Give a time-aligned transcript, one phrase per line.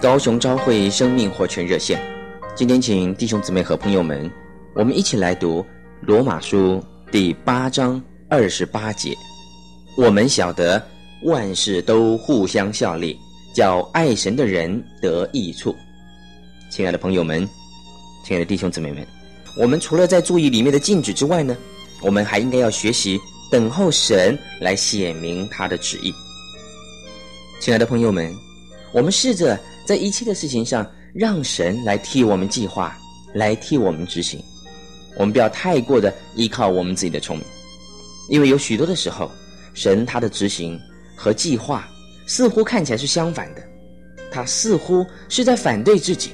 [0.00, 2.00] 高雄朝会生命活泉热线。
[2.54, 4.30] 今天，请弟兄姊妹和朋友们，
[4.74, 5.64] 我们一起来读
[6.00, 9.14] 罗马书第八章二十八节。
[9.98, 10.82] 我们晓得
[11.24, 13.14] 万事都互相效力，
[13.54, 15.76] 叫爱神的人得益处。
[16.70, 17.46] 亲爱的朋友们，
[18.24, 19.06] 亲爱的弟兄姊妹们，
[19.58, 21.54] 我们除了在注意里面的禁止之外呢，
[22.00, 23.20] 我们还应该要学习
[23.52, 26.10] 等候神来显明他的旨意。
[27.60, 28.34] 亲爱的朋友们，
[28.92, 32.96] 我们试着在一切的事情上，让神来替我们计划，
[33.34, 34.40] 来替我们执行。
[35.16, 37.44] 我们不要太过的依靠我们自己的聪明，
[38.28, 39.28] 因为有许多的时候，
[39.74, 40.80] 神他的执行
[41.16, 41.88] 和计划
[42.24, 43.62] 似乎看起来是相反的，
[44.30, 46.30] 他似乎是在反对自己。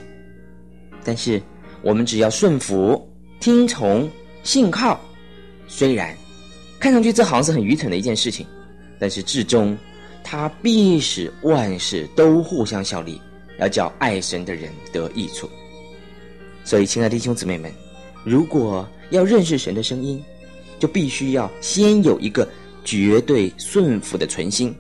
[1.03, 1.41] 但是
[1.81, 4.07] 我们只要顺服、听从、
[4.43, 5.01] 信靠，
[5.67, 6.15] 虽然
[6.79, 8.47] 看上去这好像是很愚蠢的一件事情，
[9.01, 9.75] 但是至终。
[10.23, 13.19] 他必使万事都互相效力，
[13.59, 15.49] 要叫爱神的人得益处。
[16.65, 17.73] 所以，亲爱的弟兄姊妹们，
[18.25, 20.23] 如果要认识神的声音，
[20.79, 22.49] 就必须要先有一个
[22.85, 24.75] 绝对顺服的存心，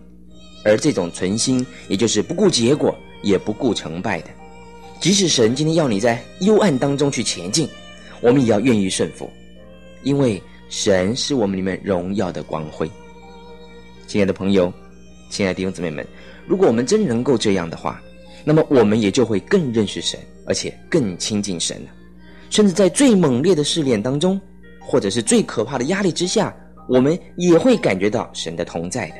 [0.65, 4.29] 而这种存心，也就是不顾结果，也不顾成败的。
[5.01, 7.69] 即使神今天要你在幽暗当中去前进，
[8.21, 9.31] 我们也要愿意顺服，
[10.03, 12.91] 因为神是我们里面荣耀的光辉。
[14.07, 14.73] 亲爱的朋友。
[15.29, 16.07] 亲爱的弟兄姊妹们，
[16.47, 18.01] 如果我们真能够这样的话，
[18.49, 21.91] 那么我们也就会更认识神，而且更亲近神了。
[22.49, 24.41] 甚至在最猛烈的试炼当中，
[24.81, 26.55] 或者是最可怕的压力之下，
[26.89, 29.17] 我们也会感觉到神的同在的。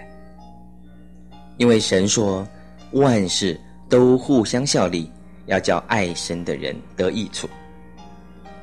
[1.57, 2.47] 因为神说，
[2.93, 5.11] 万事都互相效力，
[5.47, 7.49] 要叫爱神的人得益处。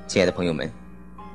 [0.07, 0.71] 亲爱的朋友们，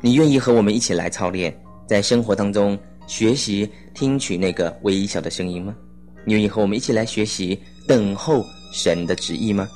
[0.01, 1.55] 你愿意和我们一起来操练，
[1.87, 5.77] 在生活当中学习听取那个微小的声音吗？
[6.25, 9.69] 你愿意和我们一起来学习等候神的旨意吗？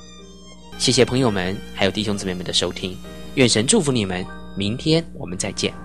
[0.77, 2.97] 谢谢朋友们还有弟兄姊妹们的收听，
[3.35, 4.25] 愿神祝福你们，
[4.57, 5.82] 明天我们再见。